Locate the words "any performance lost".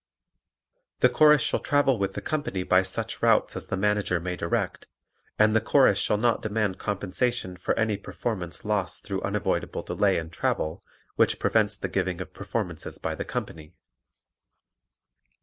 7.77-9.03